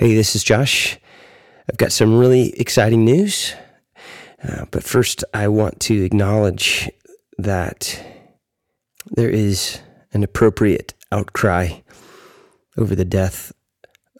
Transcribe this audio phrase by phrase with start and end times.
[0.00, 0.96] Hey, this is Josh.
[1.68, 3.52] I've got some really exciting news.
[4.40, 6.88] Uh, but first, I want to acknowledge
[7.36, 8.00] that
[9.10, 9.80] there is
[10.12, 11.80] an appropriate outcry
[12.76, 13.50] over the death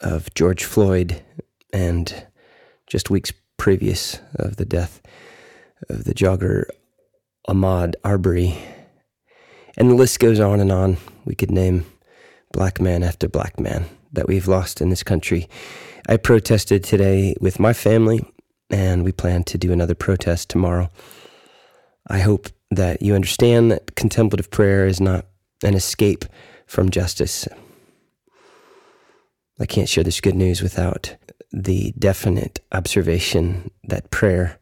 [0.01, 1.22] of George Floyd
[1.72, 2.26] and
[2.88, 5.00] just weeks previous of the death
[5.88, 6.64] of the jogger
[7.48, 8.58] Ahmaud Arbery.
[9.76, 10.96] And the list goes on and on.
[11.24, 11.86] We could name
[12.52, 15.48] black man after black man that we've lost in this country.
[16.09, 18.24] I protested today with my family,
[18.70, 20.91] and we plan to do another protest tomorrow.
[22.06, 25.27] I hope that you understand that contemplative prayer is not
[25.62, 26.24] an escape
[26.66, 27.48] from justice.
[29.60, 31.16] I can't share this good news without
[31.50, 34.59] the definite observation that prayer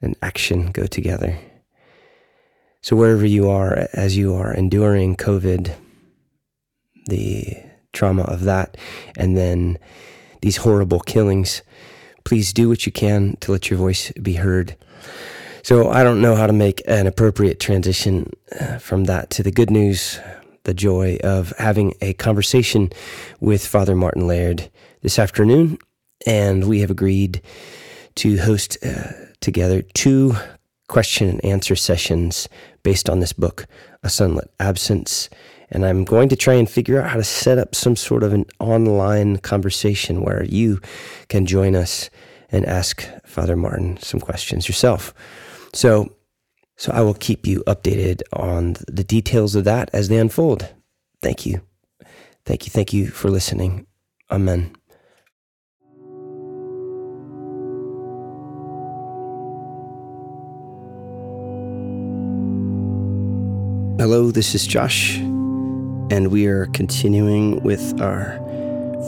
[0.00, 1.38] and action go together.
[2.80, 5.74] So, wherever you are, as you are enduring COVID,
[7.06, 7.63] the
[7.94, 8.76] trauma of that,
[9.16, 9.78] and then
[10.42, 11.62] these horrible killings,
[12.24, 14.76] please do what you can to let your voice be heard.
[15.62, 19.50] So I don't know how to make an appropriate transition uh, from that to the
[19.50, 20.20] good news,
[20.64, 22.90] the joy of having a conversation
[23.40, 25.78] with Father Martin Laird this afternoon.
[26.26, 27.40] And we have agreed
[28.16, 30.36] to host uh, together two
[30.88, 32.48] question and answer sessions
[32.82, 33.66] based on this book,
[34.02, 35.30] A Sunlit Absence
[35.74, 38.32] and I'm going to try and figure out how to set up some sort of
[38.32, 40.80] an online conversation where you
[41.28, 42.08] can join us
[42.50, 45.12] and ask Father Martin some questions yourself.
[45.74, 46.14] So,
[46.76, 50.72] so I will keep you updated on the details of that as they unfold.
[51.20, 51.60] Thank you.
[52.46, 52.70] Thank you.
[52.70, 53.86] Thank you for listening.
[54.30, 54.76] Amen.
[63.98, 65.18] Hello, this is Josh
[66.10, 68.38] and we are continuing with our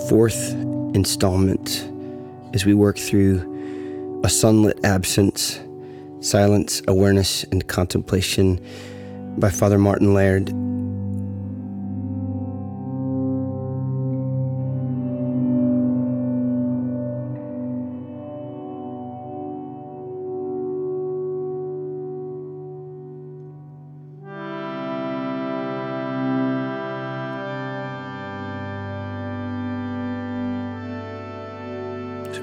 [0.08, 0.52] fourth
[0.94, 1.88] installment
[2.54, 5.60] as we work through a sunlit absence,
[6.20, 8.64] silence, awareness, and contemplation
[9.38, 10.50] by Father Martin Laird.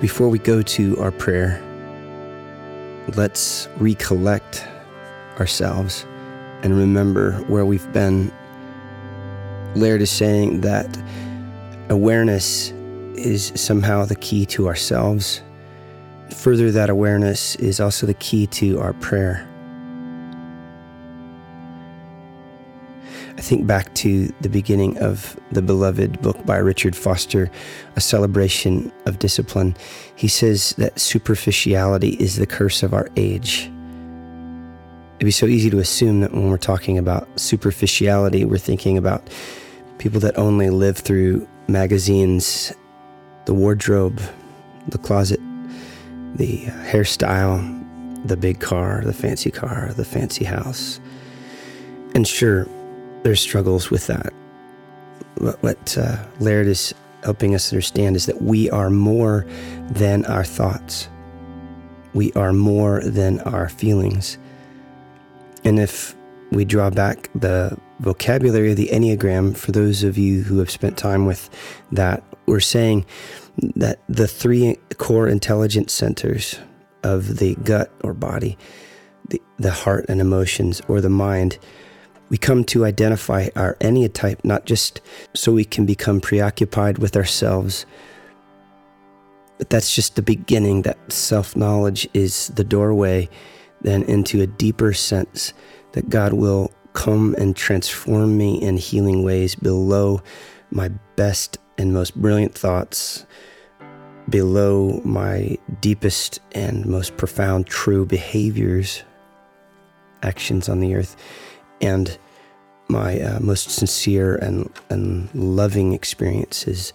[0.03, 1.63] Before we go to our prayer,
[3.15, 4.67] let's recollect
[5.39, 6.05] ourselves
[6.61, 8.29] and remember where we've been.
[9.75, 11.01] Laird is saying that
[11.87, 12.71] awareness
[13.15, 15.41] is somehow the key to ourselves.
[16.35, 19.47] Further, that awareness is also the key to our prayer.
[23.41, 27.49] Think back to the beginning of the beloved book by Richard Foster,
[27.95, 29.75] A Celebration of Discipline.
[30.15, 33.71] He says that superficiality is the curse of our age.
[35.17, 39.29] It'd be so easy to assume that when we're talking about superficiality, we're thinking about
[39.97, 42.73] people that only live through magazines,
[43.45, 44.21] the wardrobe,
[44.87, 45.39] the closet,
[46.35, 47.79] the uh, hairstyle,
[48.27, 50.99] the big car, the fancy car, the fancy house.
[52.15, 52.67] And sure,
[53.23, 54.33] there's struggles with that.
[55.37, 59.45] What, what uh, Laird is helping us understand is that we are more
[59.89, 61.09] than our thoughts.
[62.13, 64.37] We are more than our feelings.
[65.63, 66.15] And if
[66.51, 70.97] we draw back the vocabulary of the Enneagram, for those of you who have spent
[70.97, 71.49] time with
[71.91, 73.05] that, we're saying
[73.75, 76.59] that the three core intelligence centers
[77.03, 78.57] of the gut or body,
[79.29, 81.57] the, the heart and emotions, or the mind,
[82.33, 85.01] we come to identify our Enneatype not just
[85.35, 87.85] so we can become preoccupied with ourselves,
[89.59, 90.81] but that's just the beginning.
[90.81, 93.29] That self knowledge is the doorway
[93.81, 95.53] then into a deeper sense
[95.91, 100.19] that God will come and transform me in healing ways below
[100.71, 103.27] my best and most brilliant thoughts,
[104.27, 109.03] below my deepest and most profound true behaviors,
[110.23, 111.15] actions on the earth.
[111.79, 112.17] And
[112.87, 116.93] my uh, most sincere and, and loving experiences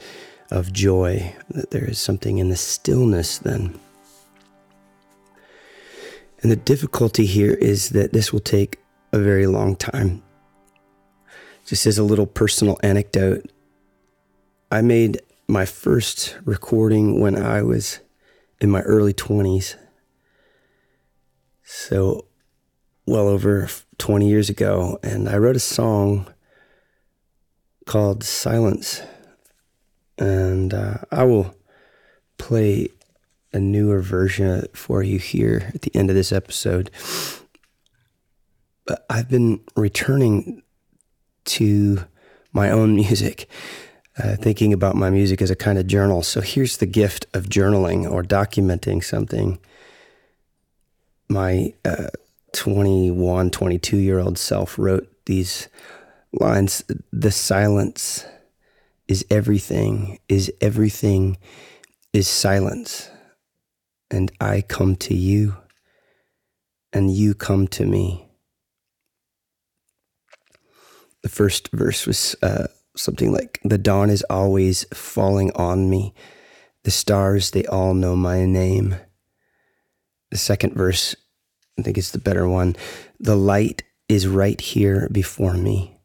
[0.50, 3.78] of joy, that there is something in the stillness then.
[6.40, 8.78] And the difficulty here is that this will take
[9.12, 10.22] a very long time.
[11.66, 13.50] Just as a little personal anecdote,
[14.70, 18.00] I made my first recording when I was
[18.60, 19.76] in my early 20s.
[21.64, 22.27] So
[23.08, 23.68] well over
[23.98, 26.26] 20 years ago, and I wrote a song
[27.86, 29.02] called Silence.
[30.18, 31.54] And uh, I will
[32.36, 32.88] play
[33.52, 36.90] a newer version for you here at the end of this episode.
[38.86, 40.62] But I've been returning
[41.46, 42.04] to
[42.52, 43.48] my own music,
[44.22, 46.22] uh, thinking about my music as a kind of journal.
[46.22, 49.58] So here's the gift of journaling or documenting something.
[51.28, 52.08] My uh,
[52.58, 55.68] 21, 22 year old self wrote these
[56.32, 56.82] lines
[57.12, 58.26] The silence
[59.06, 61.38] is everything, is everything,
[62.12, 63.10] is silence.
[64.10, 65.56] And I come to you,
[66.92, 68.28] and you come to me.
[71.22, 72.66] The first verse was uh,
[72.96, 76.12] something like The dawn is always falling on me.
[76.82, 78.96] The stars, they all know my name.
[80.32, 81.14] The second verse,
[81.78, 82.76] I think it's the better one.
[83.20, 86.00] The light is right here before me,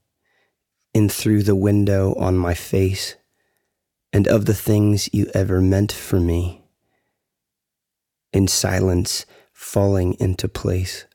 [0.93, 3.15] in through the window on my face,
[4.11, 6.63] and of the things you ever meant for me,
[8.31, 11.05] in silence falling into place.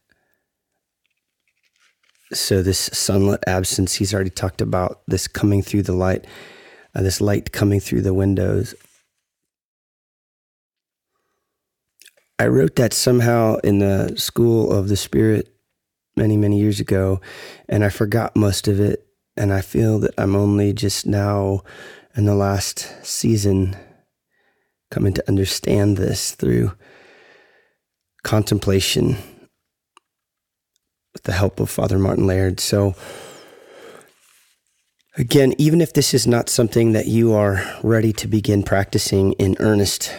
[2.32, 6.26] So, this sunlit absence, he's already talked about this coming through the light,
[6.94, 8.75] uh, this light coming through the windows.
[12.38, 15.52] I wrote that somehow in the school of the Spirit
[16.17, 17.20] many, many years ago,
[17.69, 19.05] and I forgot most of it.
[19.37, 21.62] And I feel that I'm only just now
[22.17, 23.76] in the last season
[24.90, 26.73] coming to understand this through
[28.25, 29.17] contemplation
[31.12, 32.58] with the help of Father Martin Laird.
[32.58, 32.94] So,
[35.17, 39.56] again, even if this is not something that you are ready to begin practicing in
[39.61, 40.12] earnest,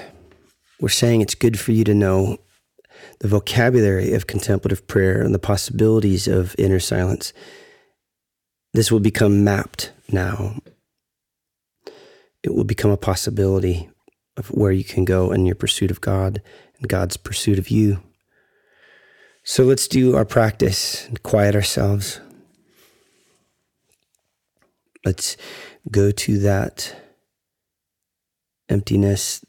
[0.80, 2.38] we're saying it's good for you to know
[3.20, 7.34] the vocabulary of contemplative prayer and the possibilities of inner silence.
[8.74, 10.60] This will become mapped now.
[12.44, 13.90] It will become a possibility
[14.38, 16.42] of where you can go in your pursuit of God
[16.80, 18.02] and God's pursuit of you.
[19.44, 22.22] So let's do our practice and quiet ourselves.
[25.04, 25.36] Let's
[25.92, 26.96] go to that
[28.70, 29.44] emptiness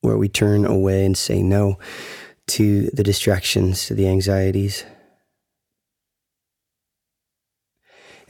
[0.00, 1.78] where we turn away and say no
[2.48, 4.84] to the distractions, to the anxieties.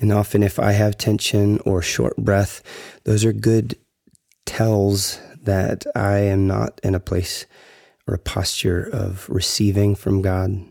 [0.00, 2.62] And often, if I have tension or short breath,
[3.04, 3.76] those are good
[4.46, 7.46] tells that I am not in a place
[8.06, 10.64] or a posture of receiving from God.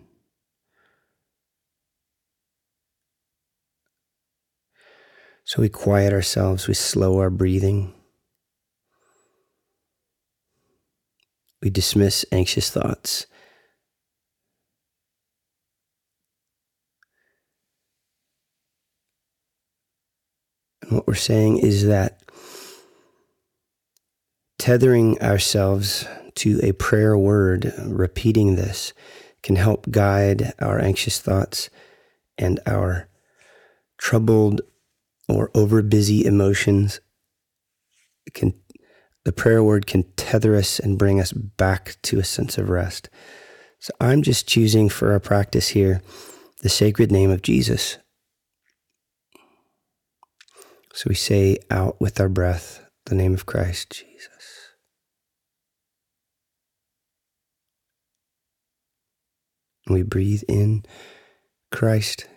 [5.44, 7.94] So we quiet ourselves, we slow our breathing.
[11.68, 13.26] We dismiss anxious thoughts.
[20.82, 22.22] And what we're saying is that
[24.58, 28.94] tethering ourselves to a prayer word, repeating this,
[29.44, 31.70] can help guide our anxious thoughts
[32.38, 33.10] and our
[33.98, 34.62] troubled
[35.28, 37.02] or overbusy emotions.
[38.26, 38.54] It can
[39.28, 43.10] the prayer word can tether us and bring us back to a sense of rest.
[43.78, 46.02] So I'm just choosing for our practice here
[46.62, 47.98] the sacred name of Jesus.
[50.94, 54.78] So we say out with our breath the name of Christ Jesus.
[59.90, 60.86] We breathe in
[61.70, 62.28] Christ.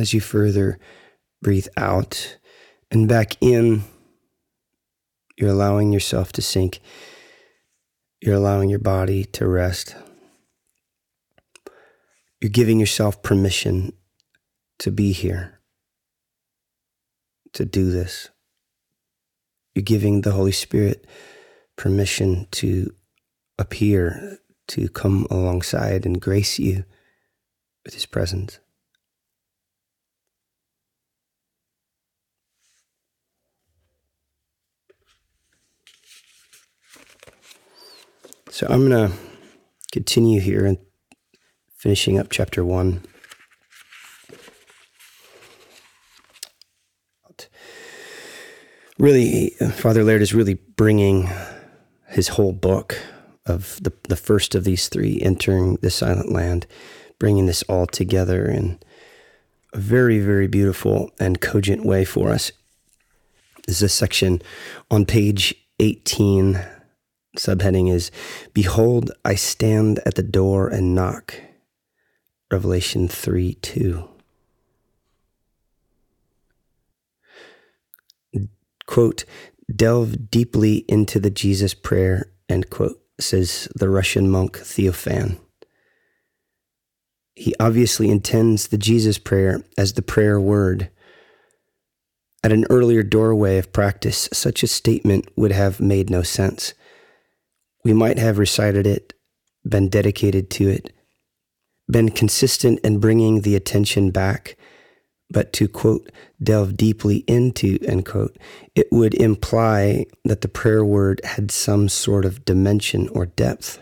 [0.00, 0.78] As you further
[1.42, 2.38] breathe out
[2.90, 3.82] and back in,
[5.36, 6.80] you're allowing yourself to sink.
[8.20, 9.94] You're allowing your body to rest.
[12.40, 13.92] You're giving yourself permission
[14.78, 15.60] to be here,
[17.52, 18.30] to do this.
[19.74, 21.06] You're giving the Holy Spirit
[21.76, 22.94] permission to
[23.58, 24.38] appear,
[24.68, 26.84] to come alongside and grace you
[27.84, 28.58] with His presence.
[38.56, 39.14] So I'm going to
[39.92, 40.78] continue here and
[41.76, 43.02] finishing up chapter one.
[48.98, 51.28] Really, Father Laird is really bringing
[52.08, 52.98] his whole book
[53.44, 56.66] of the, the first of these three, entering the silent land,
[57.18, 58.78] bringing this all together in
[59.74, 62.52] a very, very beautiful and cogent way for us.
[63.66, 64.40] This is a section
[64.90, 66.64] on page 18
[67.36, 68.10] Subheading is
[68.52, 71.34] Behold, I stand at the door and knock.
[72.50, 74.08] Revelation 3 2.
[78.86, 79.24] Quote,
[79.74, 85.38] delve deeply into the Jesus prayer, end quote, says the Russian monk Theophan.
[87.34, 90.90] He obviously intends the Jesus prayer as the prayer word.
[92.42, 96.74] At an earlier doorway of practice, such a statement would have made no sense.
[97.86, 99.14] We might have recited it,
[99.64, 100.92] been dedicated to it,
[101.88, 104.56] been consistent in bringing the attention back,
[105.30, 106.10] but to quote,
[106.42, 108.38] delve deeply into, end quote,
[108.74, 113.78] it would imply that the prayer word had some sort of dimension or depth.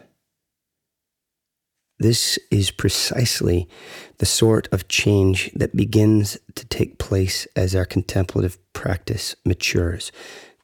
[1.98, 3.70] This is precisely
[4.18, 10.12] the sort of change that begins to take place as our contemplative practice matures.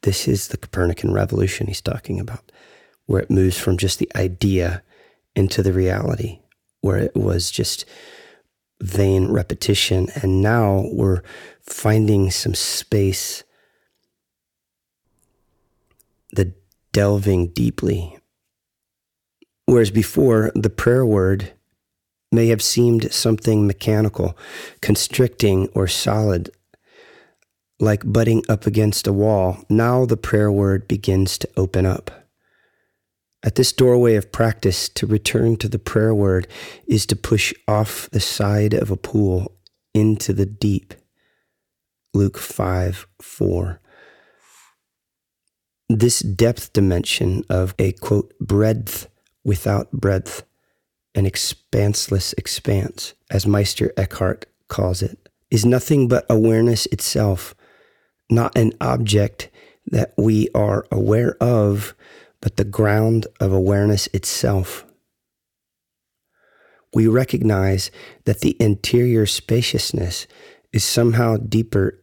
[0.03, 2.50] This is the Copernican revolution he's talking about,
[3.11, 4.83] where it moves from just the idea
[5.35, 6.41] into the reality,
[6.81, 7.85] where it was just
[8.81, 10.09] vain repetition.
[10.23, 11.23] And now we're
[11.63, 13.43] finding some space,
[16.33, 16.55] the
[16.93, 18.21] delving deeply
[19.71, 21.53] Whereas before, the prayer word
[22.33, 24.37] may have seemed something mechanical,
[24.81, 26.51] constricting, or solid,
[27.79, 29.59] like butting up against a wall.
[29.69, 32.20] Now the prayer word begins to open up.
[33.43, 36.47] At this doorway of practice, to return to the prayer word
[36.87, 39.57] is to push off the side of a pool
[39.95, 40.95] into the deep.
[42.13, 43.81] Luke 5 4.
[45.89, 49.09] This depth dimension of a quote, breadth
[49.43, 50.45] without breadth,
[51.15, 57.55] an expanseless expanse, as Meister Eckhart calls it, is nothing but awareness itself,
[58.29, 59.51] not an object
[59.87, 61.95] that we are aware of,
[62.41, 64.85] but the ground of awareness itself.
[66.93, 67.91] We recognize
[68.25, 70.27] that the interior spaciousness
[70.73, 72.01] is somehow deeper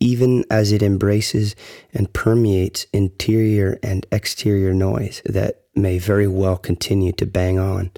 [0.00, 1.54] even as it embraces
[1.92, 7.90] and permeates interior and exterior noise that may very well continue to bang on.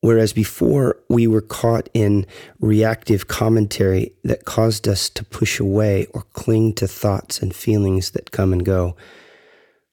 [0.00, 2.26] Whereas before we were caught in
[2.60, 8.30] reactive commentary that caused us to push away or cling to thoughts and feelings that
[8.30, 8.94] come and go,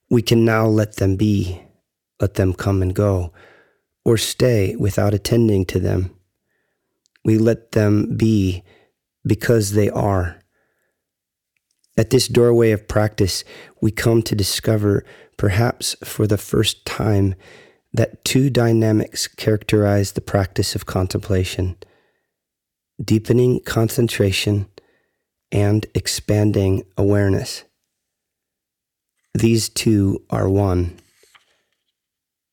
[0.09, 1.61] we can now let them be,
[2.19, 3.33] let them come and go,
[4.03, 6.15] or stay without attending to them.
[7.23, 8.63] We let them be
[9.25, 10.39] because they are.
[11.97, 13.43] At this doorway of practice,
[13.81, 15.03] we come to discover,
[15.37, 17.35] perhaps for the first time,
[17.93, 21.77] that two dynamics characterize the practice of contemplation
[23.03, 24.67] deepening concentration
[25.51, 27.64] and expanding awareness.
[29.35, 30.97] These two are one.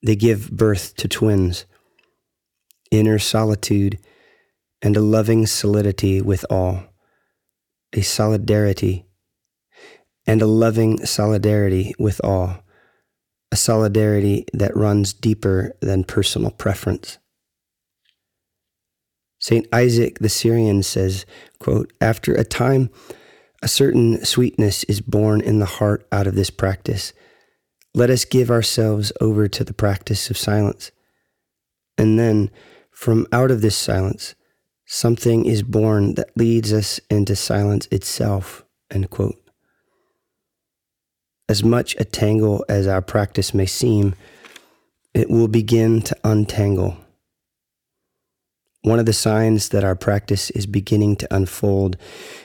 [0.05, 1.65] They give birth to twins
[2.91, 3.99] inner solitude
[4.81, 6.83] and a loving solidity with all,
[7.93, 9.05] a solidarity,
[10.27, 12.57] and a loving solidarity with all,
[13.49, 17.17] a solidarity that runs deeper than personal preference.
[19.39, 19.65] St.
[19.71, 21.25] Isaac the Syrian says,
[21.59, 22.89] quote, After a time,
[23.63, 27.13] a certain sweetness is born in the heart out of this practice.
[27.95, 30.91] Let us give ourselves over to the practice of silence.
[31.97, 32.51] And then,
[32.91, 34.35] from out of this silence,
[34.85, 38.63] Something is born that leads us into silence itself.
[41.49, 44.13] As much a tangle as our practice may seem,
[45.13, 46.97] it will begin to untangle.
[48.83, 51.97] One of the signs that our practice is beginning to unfold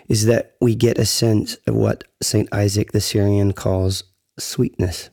[0.09, 2.49] is that we get a sense of what St.
[2.52, 4.04] Isaac the Syrian calls
[4.38, 5.11] sweetness.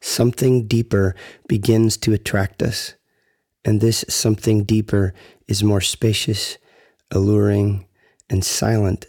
[0.00, 1.14] Something deeper
[1.48, 2.94] begins to attract us
[3.68, 5.12] and this something deeper
[5.46, 6.56] is more spacious,
[7.10, 7.86] alluring,
[8.30, 9.04] and silent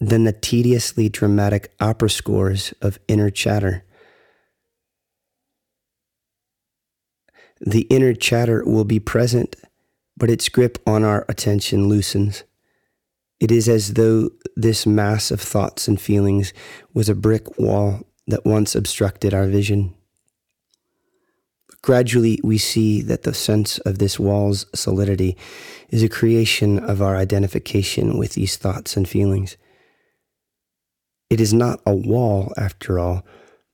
[0.00, 3.84] than the tediously dramatic opera scores of inner chatter.
[7.60, 9.56] The inner chatter will be present,
[10.16, 12.44] but its grip on our attention loosens.
[13.40, 16.52] It is as though this mass of thoughts and feelings
[16.94, 19.94] was a brick wall that once obstructed our vision.
[21.82, 25.36] Gradually, we see that the sense of this wall's solidity
[25.88, 29.56] is a creation of our identification with these thoughts and feelings.
[31.28, 33.26] It is not a wall, after all,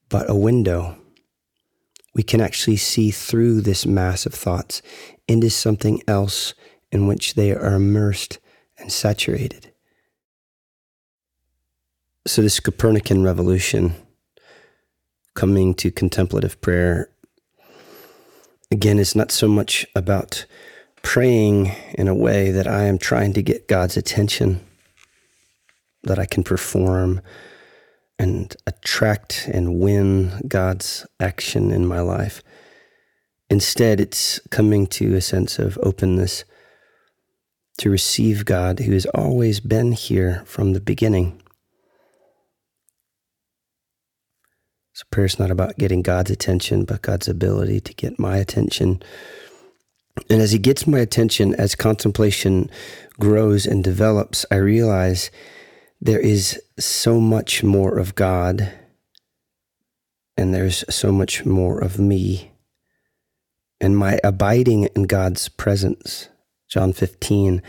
[0.09, 0.97] but a window.
[2.15, 4.81] We can actually see through this mass of thoughts
[5.29, 6.55] into something else
[6.91, 8.39] in which they are immersed
[8.79, 9.73] and saturated.
[12.27, 13.95] So, this Copernican revolution
[15.35, 17.11] coming to contemplative prayer,
[18.71, 20.47] again, is not so much about
[21.03, 24.61] praying in a way that I am trying to get God's attention,
[26.03, 27.21] that I can perform
[28.19, 32.43] and attract and win God's action in my life.
[33.51, 36.45] Instead, it's coming to a sense of openness
[37.79, 41.41] to receive God who has always been here from the beginning.
[44.93, 49.01] So prayer is not about getting God's attention, but God's ability to get my attention.
[50.29, 52.69] And as He gets my attention, as contemplation
[53.21, 55.31] grows and develops, I realize
[56.01, 58.73] there is so much more of God
[60.37, 62.51] and there's so much more of me.
[63.81, 66.29] And my abiding in God's presence,
[66.69, 67.63] John 15,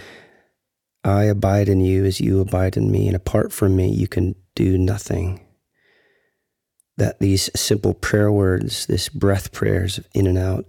[1.03, 4.35] I abide in you as you abide in me, and apart from me, you can
[4.55, 5.45] do nothing
[6.99, 10.65] that these simple prayer words, this breath prayers of in and out,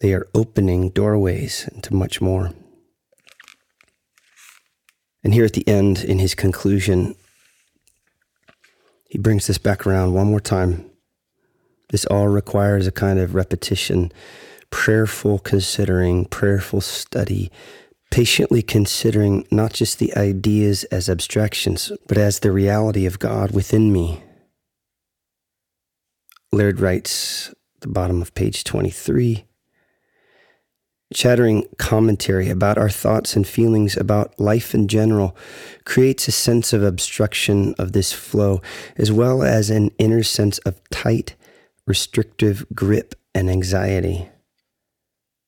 [0.00, 2.52] they are opening doorways into much more.
[5.24, 7.14] And here at the end, in his conclusion,
[9.10, 10.89] he brings this back around one more time.
[11.90, 14.12] This all requires a kind of repetition,
[14.70, 17.50] prayerful considering, prayerful study,
[18.10, 23.92] patiently considering not just the ideas as abstractions, but as the reality of God within
[23.92, 24.22] me.
[26.52, 29.44] Laird writes the bottom of page 23
[31.12, 35.36] chattering commentary about our thoughts and feelings about life in general
[35.84, 38.60] creates a sense of obstruction of this flow,
[38.96, 41.34] as well as an inner sense of tight,
[41.86, 44.28] restrictive grip and anxiety.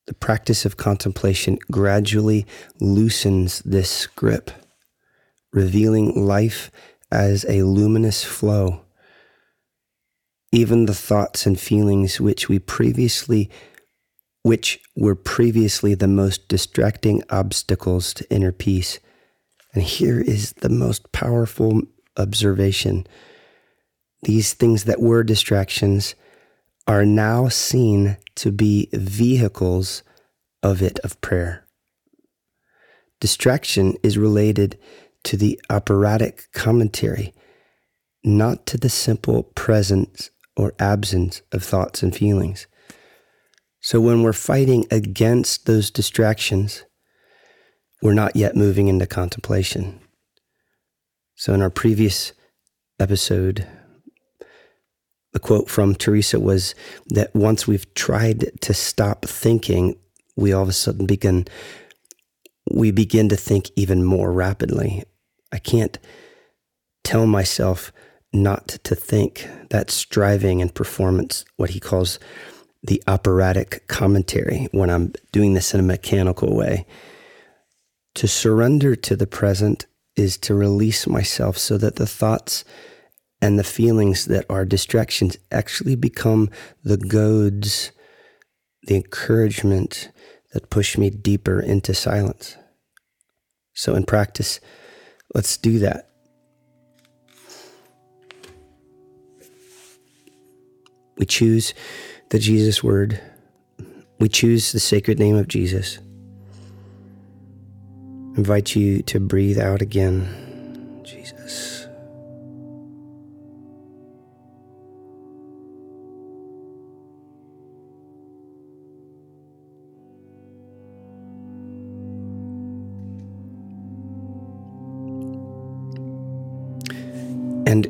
[0.06, 2.46] The practice of contemplation gradually
[2.80, 4.50] loosens this grip,
[5.52, 6.70] revealing life
[7.10, 8.82] as a luminous flow
[10.52, 13.50] even the thoughts and feelings which we previously
[14.44, 18.98] which were previously the most distracting obstacles to inner peace.
[19.72, 21.82] And here is the most powerful
[22.16, 23.06] observation.
[24.24, 26.16] These things that were distractions
[26.86, 30.02] are now seen to be vehicles
[30.62, 31.66] of it, of prayer.
[33.20, 34.78] Distraction is related
[35.24, 37.32] to the operatic commentary,
[38.24, 42.66] not to the simple presence or absence of thoughts and feelings.
[43.80, 46.84] So when we're fighting against those distractions,
[48.00, 50.00] we're not yet moving into contemplation.
[51.36, 52.32] So in our previous
[52.98, 53.66] episode,
[55.32, 56.74] the quote from Teresa was
[57.08, 59.96] that once we've tried to stop thinking,
[60.36, 61.46] we all of a sudden begin
[62.70, 65.02] we begin to think even more rapidly.
[65.50, 65.98] I can't
[67.02, 67.92] tell myself
[68.32, 69.48] not to think.
[69.70, 72.18] that striving and performance, what he calls
[72.82, 76.84] the operatic commentary, when I'm doing this in a mechanical way.
[78.16, 82.64] To surrender to the present is to release myself so that the thoughts
[83.42, 86.48] and the feelings that are distractions actually become
[86.84, 87.90] the goads,
[88.84, 90.10] the encouragement
[90.52, 92.56] that push me deeper into silence.
[93.74, 94.60] So, in practice,
[95.34, 96.10] let's do that.
[101.18, 101.74] We choose
[102.30, 103.20] the Jesus word.
[104.20, 105.98] We choose the sacred name of Jesus.
[108.34, 110.41] I invite you to breathe out again,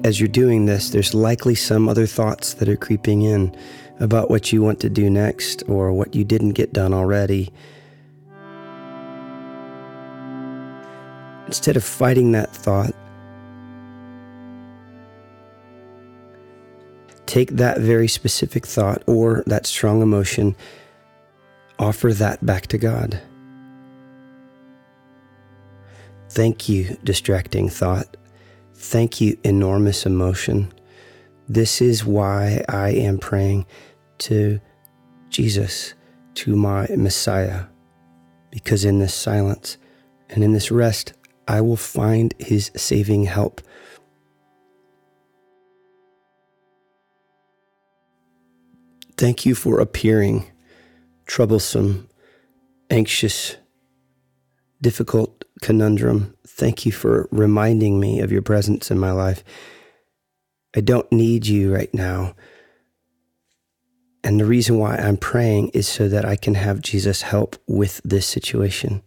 [0.05, 3.57] as you're doing this, there's likely some other thoughts that are creeping in
[4.01, 7.53] about what you want to do next or what you didn't get done already.
[11.47, 12.95] Instead of fighting that thought,
[17.27, 20.57] take that very specific thought or that strong emotion,
[21.79, 23.21] offer that back to God.
[26.31, 28.17] Thank you, distracting thought.
[28.83, 30.73] Thank you, enormous emotion.
[31.49, 33.65] This is why I am praying
[34.19, 34.61] to
[35.31, 35.95] Jesus,
[36.35, 37.67] to my Messiah,
[38.51, 39.79] because in this silence
[40.31, 41.13] and in this rest,
[41.47, 43.61] I will find his saving help.
[49.17, 50.51] Thank you for appearing
[51.27, 52.09] troublesome,
[52.91, 53.57] anxious,
[54.83, 56.37] difficult conundrum.
[56.47, 59.43] Thank you for reminding me of your presence in my life.
[60.77, 62.35] I don't need you right now.
[64.25, 68.01] And the reason why I'm praying is so that I can have Jesus help with
[68.05, 69.03] this situation.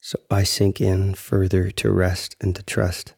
[0.00, 3.14] So I sink in further to rest and to trust.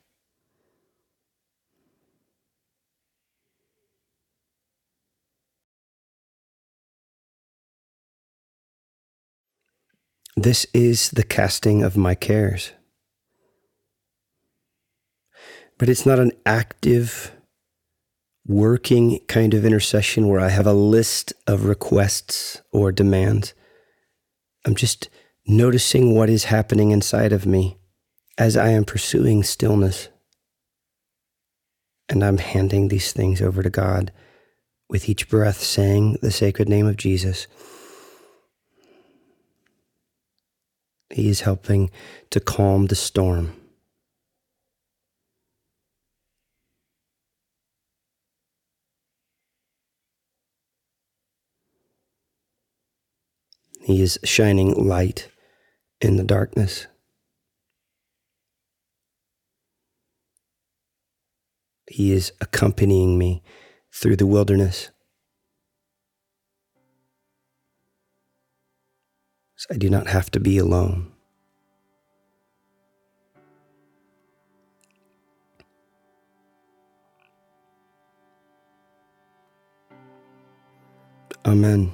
[10.43, 12.73] This is the casting of my cares.
[15.77, 17.33] But it's not an active,
[18.47, 23.53] working kind of intercession where I have a list of requests or demands.
[24.65, 25.11] I'm just
[25.47, 27.77] noticing what is happening inside of me
[28.39, 30.09] as I am pursuing stillness.
[32.09, 34.11] And I'm handing these things over to God
[34.89, 37.47] with each breath, saying the sacred name of Jesus.
[41.13, 41.91] He is helping
[42.31, 43.55] to calm the storm.
[53.83, 55.29] He is shining light
[56.01, 56.87] in the darkness.
[61.89, 63.43] He is accompanying me
[63.93, 64.91] through the wilderness.
[69.61, 71.13] So I do not have to be alone.
[81.45, 81.93] Amen.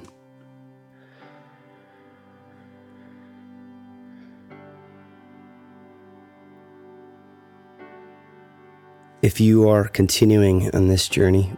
[9.21, 11.51] If you are continuing on this journey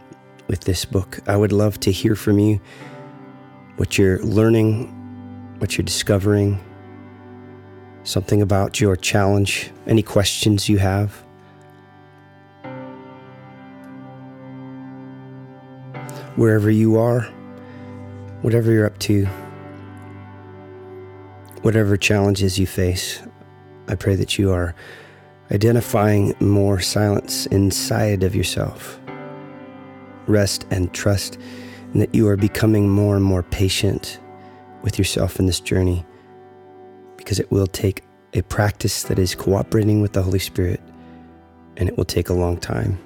[0.48, 2.60] with this book, I would love to hear from you
[3.76, 4.96] what you're learning,
[5.60, 6.58] what you're discovering,
[8.02, 11.12] something about your challenge, any questions you have.
[16.36, 17.20] Wherever you are,
[18.40, 19.26] whatever you're up to,
[21.60, 23.20] whatever challenges you face,
[23.86, 24.74] I pray that you are
[25.50, 28.98] identifying more silence inside of yourself.
[30.26, 31.38] Rest and trust,
[31.92, 34.20] and that you are becoming more and more patient
[34.82, 36.04] with yourself in this journey
[37.16, 38.02] because it will take
[38.34, 40.80] a practice that is cooperating with the Holy Spirit
[41.76, 42.98] and it will take a long time.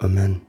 [0.00, 0.47] Amen.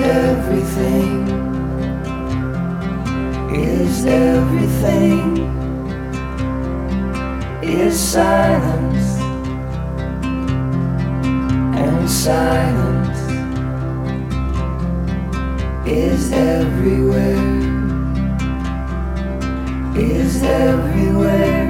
[0.00, 1.28] Is everything,
[3.54, 5.36] is everything,
[7.62, 9.18] is silence,
[11.76, 13.18] and silence.
[15.86, 17.58] Is everywhere,
[19.98, 21.68] is everywhere,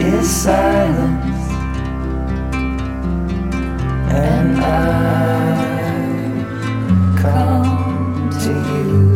[0.00, 1.36] is silence.
[4.10, 5.75] And I
[7.32, 9.15] come to you,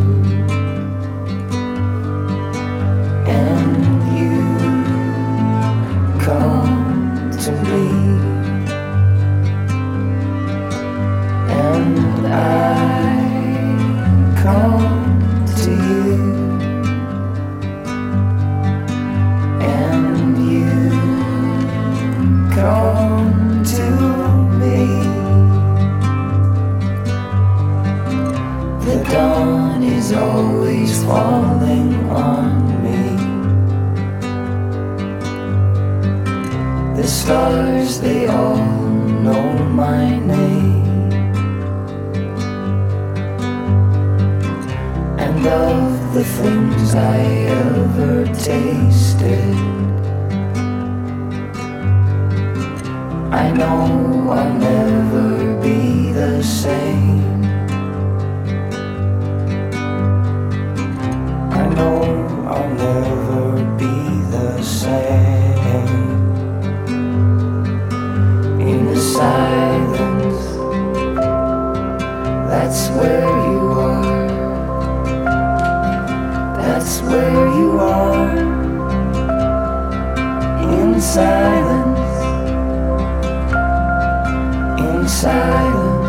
[85.21, 86.09] silence,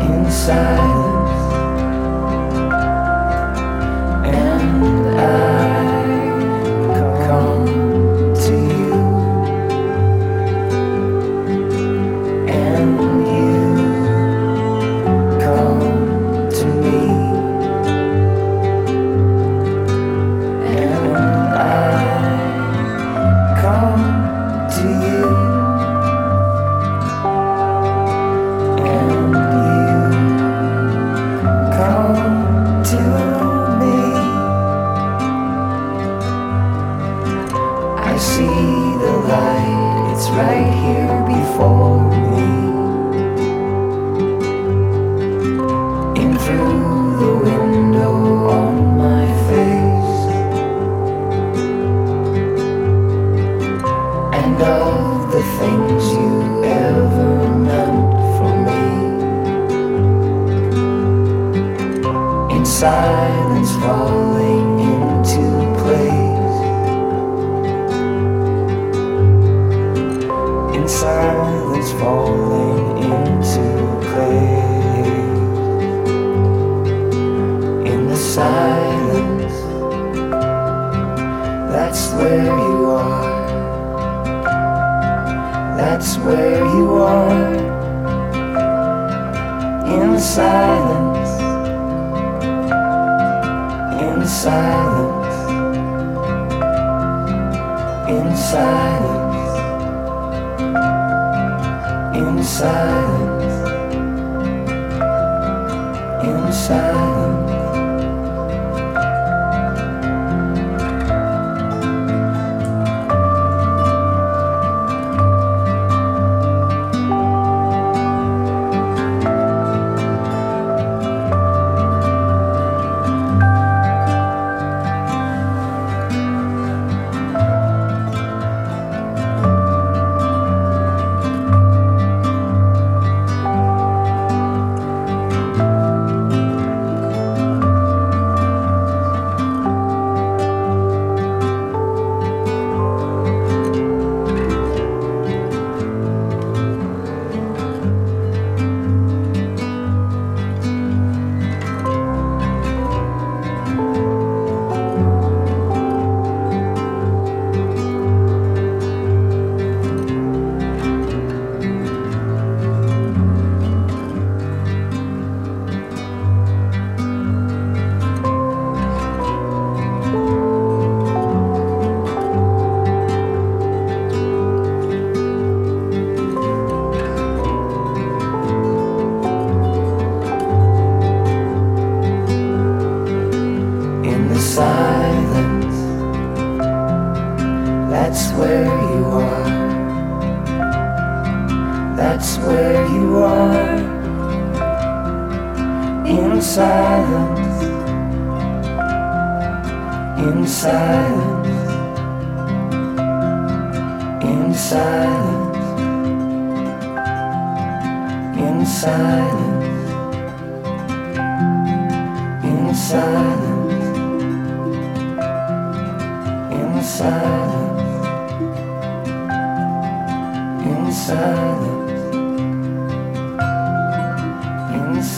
[0.00, 1.03] in silence.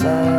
[0.07, 0.36] side.